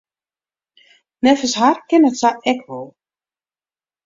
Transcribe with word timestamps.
Neffens 1.27 1.53
har 1.61 1.77
kin 1.89 2.07
it 2.09 2.19
sa 2.21 2.31
ek 2.53 2.59
wol. 2.67 2.87